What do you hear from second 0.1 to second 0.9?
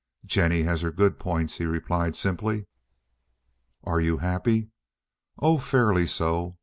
"Jennie has